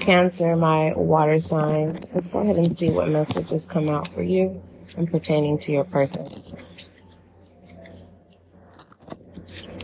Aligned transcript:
Cancer, 0.00 0.56
my 0.56 0.92
water 0.96 1.38
sign. 1.38 1.98
Let's 2.14 2.26
go 2.26 2.40
ahead 2.40 2.56
and 2.56 2.74
see 2.74 2.90
what 2.90 3.08
messages 3.08 3.66
come 3.66 3.90
out 3.90 4.08
for 4.08 4.22
you 4.22 4.60
and 4.96 5.10
pertaining 5.10 5.58
to 5.60 5.72
your 5.72 5.84
person. 5.84 6.26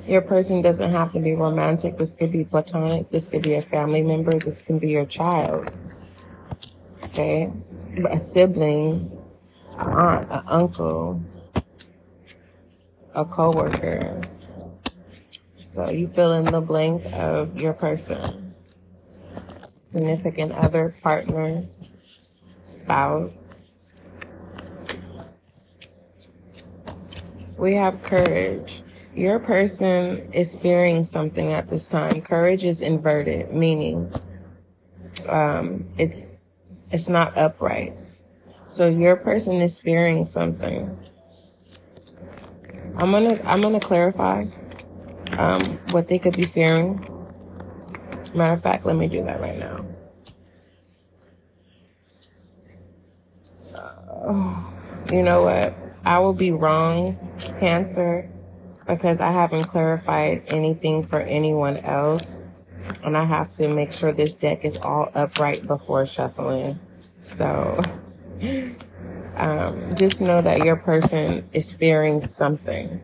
Your 0.06 0.22
person 0.22 0.62
doesn't 0.62 0.90
have 0.90 1.12
to 1.12 1.18
be 1.18 1.34
romantic. 1.34 1.98
This 1.98 2.14
could 2.14 2.32
be 2.32 2.44
platonic. 2.44 3.10
This 3.10 3.28
could 3.28 3.42
be 3.42 3.54
a 3.54 3.62
family 3.62 4.02
member. 4.02 4.38
This 4.38 4.62
can 4.62 4.78
be 4.78 4.88
your 4.88 5.04
child. 5.04 5.70
Okay? 7.04 7.50
A 8.08 8.18
sibling, 8.18 9.10
an 9.78 9.88
aunt, 9.92 10.30
an 10.30 10.42
uncle, 10.46 11.20
a 13.14 13.24
coworker. 13.24 14.20
So 15.56 15.90
you 15.90 16.06
fill 16.06 16.32
in 16.34 16.46
the 16.46 16.60
blank 16.60 17.04
of 17.12 17.60
your 17.60 17.74
person. 17.74 18.45
Significant 19.92 20.52
other, 20.52 20.94
partner, 21.02 21.64
spouse. 22.64 23.62
We 27.58 27.74
have 27.74 28.02
courage. 28.02 28.82
Your 29.14 29.38
person 29.38 30.32
is 30.32 30.54
fearing 30.54 31.04
something 31.04 31.52
at 31.52 31.68
this 31.68 31.88
time. 31.88 32.22
Courage 32.22 32.64
is 32.64 32.82
inverted, 32.82 33.52
meaning 33.52 34.12
um, 35.28 35.88
it's 35.98 36.44
it's 36.90 37.08
not 37.08 37.36
upright. 37.38 37.94
So 38.68 38.88
your 38.88 39.16
person 39.16 39.56
is 39.56 39.80
fearing 39.80 40.24
something. 40.24 40.96
I'm 42.96 43.10
gonna 43.10 43.40
I'm 43.44 43.62
gonna 43.62 43.80
clarify 43.80 44.46
um, 45.32 45.62
what 45.90 46.08
they 46.08 46.18
could 46.18 46.36
be 46.36 46.44
fearing. 46.44 47.04
Matter 48.36 48.52
of 48.52 48.62
fact, 48.62 48.86
let 48.86 48.96
me 48.96 49.08
do 49.08 49.24
that 49.24 49.40
right 49.40 49.58
now. 49.58 49.76
Uh, 53.74 54.62
you 55.12 55.22
know 55.22 55.42
what? 55.42 55.74
I 56.04 56.18
will 56.18 56.34
be 56.34 56.52
wrong, 56.52 57.16
Cancer 57.58 58.28
because 58.86 59.20
I 59.20 59.32
haven't 59.32 59.64
clarified 59.64 60.42
anything 60.46 61.04
for 61.04 61.20
anyone 61.20 61.78
else. 61.78 62.40
And 63.02 63.16
I 63.16 63.24
have 63.24 63.54
to 63.56 63.68
make 63.68 63.92
sure 63.92 64.12
this 64.12 64.34
deck 64.34 64.64
is 64.64 64.76
all 64.76 65.10
upright 65.14 65.66
before 65.66 66.06
shuffling. 66.06 66.78
So 67.18 67.82
um, 69.36 69.96
just 69.96 70.20
know 70.20 70.40
that 70.40 70.64
your 70.64 70.76
person 70.76 71.48
is 71.52 71.72
fearing 71.72 72.24
something. 72.24 73.00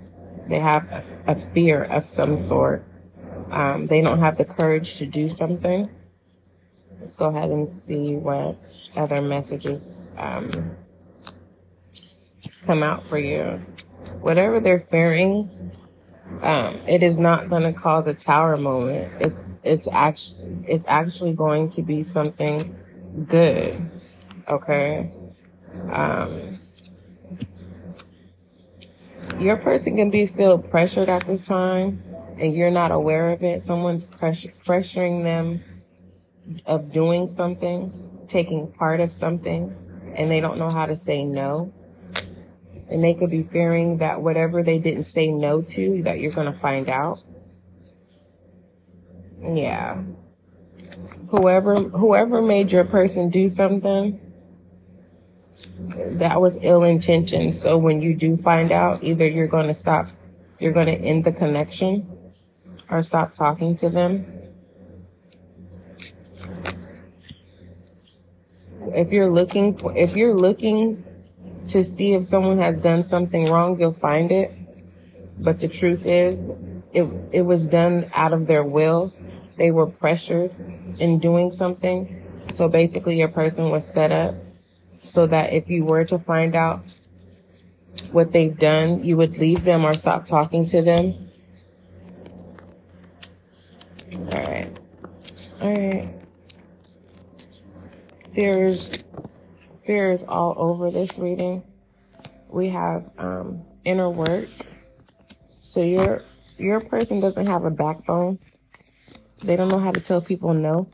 They 0.46 0.60
have 0.60 0.88
a, 0.92 1.32
a 1.32 1.34
fear 1.34 1.84
of 1.84 2.08
some 2.08 2.36
sort. 2.36 2.84
Um, 3.52 3.86
they 3.86 4.00
don't 4.00 4.18
have 4.18 4.38
the 4.38 4.46
courage 4.46 4.96
to 4.96 5.06
do 5.06 5.28
something. 5.28 5.88
Let's 6.98 7.16
go 7.16 7.26
ahead 7.26 7.50
and 7.50 7.68
see 7.68 8.16
what 8.16 8.56
other 8.96 9.20
messages 9.20 10.12
um, 10.16 10.76
come 12.62 12.82
out 12.82 13.04
for 13.04 13.18
you. 13.18 13.60
Whatever 14.20 14.58
they're 14.58 14.78
fearing, 14.78 15.50
um, 16.40 16.80
it 16.88 17.02
is 17.02 17.20
not 17.20 17.50
going 17.50 17.62
to 17.62 17.78
cause 17.78 18.06
a 18.06 18.14
tower 18.14 18.56
moment. 18.56 19.12
It's 19.20 19.56
it's 19.62 19.86
actually 19.88 20.64
it's 20.66 20.86
actually 20.88 21.34
going 21.34 21.68
to 21.70 21.82
be 21.82 22.02
something 22.02 22.74
good. 23.28 23.76
Okay. 24.48 25.10
Um, 25.90 26.58
your 29.38 29.56
person 29.56 29.96
can 29.96 30.10
be 30.10 30.26
feel 30.26 30.58
pressured 30.58 31.08
at 31.08 31.26
this 31.26 31.44
time, 31.44 32.02
and 32.38 32.54
you're 32.54 32.70
not 32.70 32.90
aware 32.90 33.30
of 33.30 33.42
it. 33.42 33.62
Someone's 33.62 34.04
pressure, 34.04 34.50
pressuring 34.50 35.24
them 35.24 35.62
of 36.66 36.92
doing 36.92 37.28
something, 37.28 38.26
taking 38.28 38.70
part 38.72 39.00
of 39.00 39.12
something, 39.12 39.74
and 40.16 40.30
they 40.30 40.40
don't 40.40 40.58
know 40.58 40.70
how 40.70 40.86
to 40.86 40.96
say 40.96 41.24
no 41.24 41.72
and 42.92 43.02
they 43.02 43.14
could 43.14 43.30
be 43.30 43.42
fearing 43.42 43.96
that 43.98 44.20
whatever 44.20 44.62
they 44.62 44.78
didn't 44.78 45.04
say 45.04 45.30
no 45.30 45.62
to, 45.62 46.02
that 46.02 46.20
you're 46.20 46.32
going 46.32 46.52
to 46.52 46.58
find 46.58 46.90
out. 46.90 47.22
Yeah. 49.42 50.02
Whoever, 51.28 51.76
whoever 51.76 52.42
made 52.42 52.70
your 52.70 52.84
person 52.84 53.30
do 53.30 53.48
something, 53.48 54.20
that 55.78 56.38
was 56.38 56.58
ill 56.60 56.84
intention. 56.84 57.50
So 57.50 57.78
when 57.78 58.02
you 58.02 58.14
do 58.14 58.36
find 58.36 58.70
out, 58.70 59.02
either 59.02 59.26
you're 59.26 59.46
going 59.46 59.68
to 59.68 59.74
stop, 59.74 60.08
you're 60.58 60.72
going 60.72 60.86
to 60.86 60.92
end 60.92 61.24
the 61.24 61.32
connection 61.32 62.11
or 62.92 63.00
stop 63.00 63.32
talking 63.32 63.74
to 63.76 63.88
them. 63.88 64.26
If 68.94 69.10
you're 69.10 69.30
looking 69.30 69.76
for, 69.78 69.96
if 69.96 70.14
you're 70.14 70.34
looking 70.34 71.02
to 71.68 71.82
see 71.82 72.12
if 72.12 72.24
someone 72.24 72.58
has 72.58 72.76
done 72.76 73.02
something 73.02 73.46
wrong, 73.46 73.80
you'll 73.80 73.92
find 73.92 74.30
it. 74.30 74.54
But 75.38 75.58
the 75.58 75.68
truth 75.68 76.04
is, 76.04 76.50
it, 76.92 77.04
it 77.32 77.42
was 77.42 77.66
done 77.66 78.10
out 78.14 78.34
of 78.34 78.46
their 78.46 78.62
will. 78.62 79.12
They 79.56 79.70
were 79.70 79.86
pressured 79.86 80.54
in 80.98 81.18
doing 81.18 81.50
something. 81.50 82.22
So 82.52 82.68
basically 82.68 83.18
your 83.18 83.28
person 83.28 83.70
was 83.70 83.90
set 83.90 84.12
up 84.12 84.34
so 85.02 85.26
that 85.26 85.54
if 85.54 85.70
you 85.70 85.84
were 85.86 86.04
to 86.04 86.18
find 86.18 86.54
out 86.54 86.82
what 88.10 88.32
they've 88.32 88.56
done, 88.58 89.02
you 89.02 89.16
would 89.16 89.38
leave 89.38 89.64
them 89.64 89.86
or 89.86 89.94
stop 89.94 90.26
talking 90.26 90.66
to 90.66 90.82
them. 90.82 91.14
All 94.14 94.26
right. 94.28 94.76
All 95.62 95.70
right. 95.70 96.08
Fears 98.34 98.90
fear 99.86 100.10
is 100.10 100.24
all 100.24 100.54
over 100.56 100.90
this 100.90 101.20
reading. 101.20 101.62
We 102.48 102.68
have 102.70 103.08
um, 103.16 103.62
inner 103.84 104.10
work. 104.10 104.48
So 105.60 105.80
your 105.80 106.24
your 106.58 106.80
person 106.80 107.20
doesn't 107.20 107.46
have 107.46 107.64
a 107.64 107.70
backbone. 107.70 108.40
They 109.38 109.54
don't 109.54 109.68
know 109.68 109.78
how 109.78 109.92
to 109.92 110.00
tell 110.00 110.20
people 110.20 110.52
no. 110.52 110.88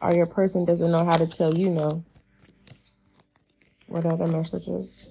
Or 0.00 0.12
your 0.12 0.26
person 0.26 0.64
doesn't 0.64 0.90
know 0.90 1.04
how 1.04 1.16
to 1.16 1.26
tell 1.28 1.54
you 1.54 1.70
no. 1.70 2.04
What 3.86 4.04
other 4.04 4.26
messages? 4.26 5.06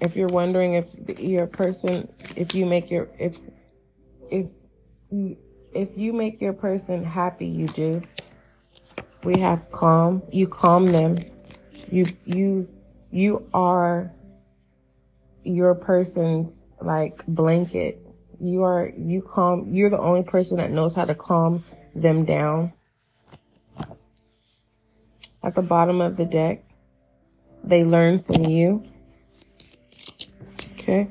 If 0.00 0.16
you're 0.16 0.28
wondering 0.28 0.74
if 0.74 1.18
your 1.18 1.46
person, 1.46 2.12
if 2.36 2.54
you 2.54 2.66
make 2.66 2.90
your, 2.90 3.08
if, 3.18 3.38
if, 4.30 4.48
if 5.72 5.96
you 5.96 6.12
make 6.12 6.40
your 6.40 6.52
person 6.52 7.04
happy, 7.04 7.46
you 7.46 7.68
do. 7.68 8.02
We 9.22 9.38
have 9.40 9.70
calm. 9.70 10.22
You 10.32 10.48
calm 10.48 10.86
them. 10.86 11.18
You, 11.90 12.06
you, 12.24 12.68
you 13.10 13.48
are 13.52 14.10
your 15.44 15.74
person's 15.74 16.72
like 16.80 17.24
blanket. 17.26 18.00
You 18.40 18.62
are, 18.64 18.90
you 18.96 19.22
calm, 19.22 19.74
you're 19.74 19.90
the 19.90 19.98
only 19.98 20.22
person 20.22 20.58
that 20.58 20.70
knows 20.70 20.94
how 20.94 21.04
to 21.04 21.14
calm 21.14 21.62
them 21.94 22.24
down. 22.24 22.72
At 25.42 25.54
the 25.54 25.62
bottom 25.62 26.00
of 26.00 26.16
the 26.16 26.24
deck, 26.24 26.64
they 27.64 27.84
learn 27.84 28.18
from 28.18 28.44
you. 28.44 28.84
Okay. 30.72 31.08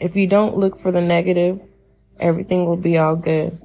If 0.00 0.16
you 0.16 0.26
don't 0.26 0.56
look 0.56 0.78
for 0.78 0.90
the 0.90 1.02
negative, 1.02 1.60
everything 2.18 2.64
will 2.64 2.78
be 2.78 2.96
all 2.96 3.16
good. 3.16 3.58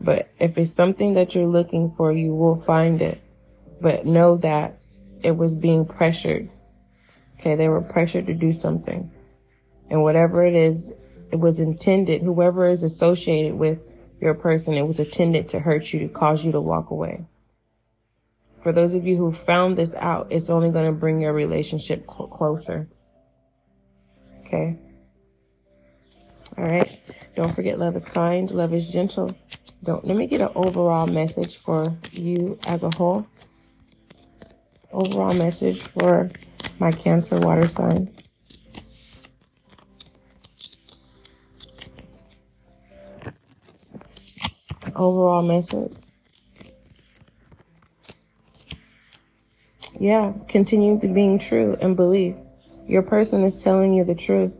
But 0.00 0.28
if 0.40 0.58
it's 0.58 0.72
something 0.72 1.14
that 1.14 1.34
you're 1.34 1.46
looking 1.46 1.92
for, 1.92 2.12
you 2.12 2.34
will 2.34 2.56
find 2.56 3.00
it. 3.00 3.22
But 3.80 4.04
know 4.04 4.36
that 4.38 4.80
it 5.22 5.36
was 5.36 5.54
being 5.54 5.86
pressured. 5.86 6.50
Okay, 7.38 7.54
they 7.54 7.68
were 7.68 7.80
pressured 7.80 8.26
to 8.26 8.34
do 8.34 8.52
something. 8.52 9.12
And 9.88 10.02
whatever 10.02 10.44
it 10.44 10.54
is, 10.54 10.92
it 11.30 11.36
was 11.36 11.60
intended, 11.60 12.22
whoever 12.22 12.68
is 12.68 12.82
associated 12.82 13.54
with 13.54 13.78
your 14.20 14.34
person, 14.34 14.74
it 14.74 14.86
was 14.86 14.98
intended 14.98 15.50
to 15.50 15.60
hurt 15.60 15.92
you, 15.92 16.00
to 16.00 16.08
cause 16.08 16.44
you 16.44 16.52
to 16.52 16.60
walk 16.60 16.90
away. 16.90 17.26
For 18.62 18.72
those 18.72 18.94
of 18.94 19.06
you 19.06 19.16
who 19.16 19.30
found 19.30 19.76
this 19.76 19.94
out, 19.94 20.28
it's 20.30 20.50
only 20.50 20.70
going 20.70 20.86
to 20.86 20.98
bring 20.98 21.20
your 21.20 21.32
relationship 21.32 22.04
cl- 22.06 22.28
closer. 22.28 22.88
Okay? 24.40 24.78
All 26.56 26.64
right. 26.64 27.00
Don't 27.34 27.54
forget 27.54 27.78
love 27.78 27.96
is 27.96 28.04
kind, 28.04 28.50
love 28.50 28.72
is 28.72 28.90
gentle. 28.90 29.34
Don't 29.82 30.04
let 30.06 30.16
me 30.16 30.26
get 30.26 30.40
an 30.40 30.50
overall 30.54 31.06
message 31.06 31.58
for 31.58 31.92
you 32.12 32.58
as 32.66 32.84
a 32.84 32.90
whole. 32.94 33.26
Overall 34.92 35.34
message 35.34 35.82
for 35.82 36.30
my 36.78 36.92
Cancer 36.92 37.38
water 37.38 37.66
sign. 37.66 38.10
Overall 44.94 45.42
message. 45.42 45.92
Yeah, 49.98 50.32
continue 50.48 51.00
to 51.00 51.08
being 51.08 51.38
true 51.38 51.76
and 51.80 51.96
believe. 51.96 52.38
Your 52.86 53.02
person 53.02 53.42
is 53.42 53.62
telling 53.62 53.92
you 53.92 54.04
the 54.04 54.14
truth. 54.14 54.52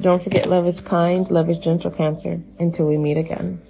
Don't 0.00 0.22
forget, 0.22 0.48
love 0.48 0.66
is 0.66 0.80
kind, 0.80 1.30
love 1.30 1.48
is 1.48 1.58
gentle, 1.58 1.90
Cancer. 1.90 2.40
Until 2.58 2.86
we 2.86 2.96
meet 2.96 3.16
again. 3.16 3.60